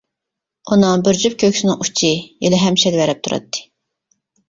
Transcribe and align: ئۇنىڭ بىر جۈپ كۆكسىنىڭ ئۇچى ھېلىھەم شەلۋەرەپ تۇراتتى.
ئۇنىڭ 0.75 1.03
بىر 1.09 1.19
جۈپ 1.25 1.37
كۆكسىنىڭ 1.45 1.85
ئۇچى 1.85 2.11
ھېلىھەم 2.25 2.83
شەلۋەرەپ 2.87 3.25
تۇراتتى. 3.25 3.67